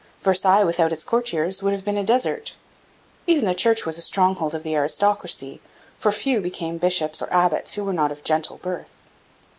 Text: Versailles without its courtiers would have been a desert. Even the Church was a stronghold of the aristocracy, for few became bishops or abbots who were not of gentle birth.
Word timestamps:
Versailles 0.23 0.63
without 0.63 0.91
its 0.91 1.03
courtiers 1.03 1.61
would 1.61 1.73
have 1.73 1.85
been 1.85 1.95
a 1.95 2.03
desert. 2.03 2.55
Even 3.27 3.45
the 3.45 3.53
Church 3.53 3.85
was 3.85 3.99
a 3.99 4.01
stronghold 4.01 4.55
of 4.55 4.63
the 4.63 4.73
aristocracy, 4.75 5.61
for 5.95 6.11
few 6.11 6.41
became 6.41 6.79
bishops 6.79 7.21
or 7.21 7.31
abbots 7.31 7.73
who 7.75 7.83
were 7.83 7.93
not 7.93 8.11
of 8.11 8.23
gentle 8.23 8.57
birth. 8.57 9.03